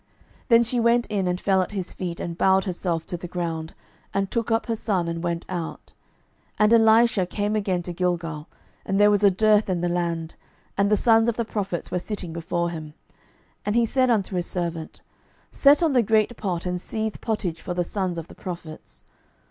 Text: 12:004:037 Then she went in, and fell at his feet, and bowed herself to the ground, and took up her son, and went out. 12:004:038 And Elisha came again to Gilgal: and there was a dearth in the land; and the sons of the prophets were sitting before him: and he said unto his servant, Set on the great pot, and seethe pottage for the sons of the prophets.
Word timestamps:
12:004:037 0.01 0.09
Then 0.47 0.63
she 0.63 0.79
went 0.79 1.07
in, 1.11 1.27
and 1.27 1.39
fell 1.39 1.61
at 1.61 1.73
his 1.73 1.93
feet, 1.93 2.19
and 2.19 2.35
bowed 2.35 2.63
herself 2.63 3.05
to 3.05 3.17
the 3.17 3.27
ground, 3.27 3.75
and 4.15 4.31
took 4.31 4.49
up 4.49 4.65
her 4.65 4.75
son, 4.75 5.07
and 5.07 5.23
went 5.23 5.45
out. 5.47 5.93
12:004:038 6.57 6.57
And 6.57 6.73
Elisha 6.73 7.25
came 7.27 7.55
again 7.55 7.83
to 7.83 7.93
Gilgal: 7.93 8.47
and 8.83 8.99
there 8.99 9.11
was 9.11 9.23
a 9.23 9.29
dearth 9.29 9.69
in 9.69 9.81
the 9.81 9.87
land; 9.89 10.33
and 10.75 10.89
the 10.89 10.97
sons 10.97 11.27
of 11.27 11.37
the 11.37 11.45
prophets 11.45 11.91
were 11.91 11.99
sitting 11.99 12.33
before 12.33 12.71
him: 12.71 12.95
and 13.63 13.75
he 13.75 13.85
said 13.85 14.09
unto 14.09 14.35
his 14.35 14.47
servant, 14.47 15.01
Set 15.51 15.83
on 15.83 15.93
the 15.93 16.01
great 16.01 16.35
pot, 16.35 16.65
and 16.65 16.81
seethe 16.81 17.21
pottage 17.21 17.61
for 17.61 17.75
the 17.75 17.83
sons 17.83 18.17
of 18.17 18.27
the 18.27 18.33
prophets. 18.33 19.03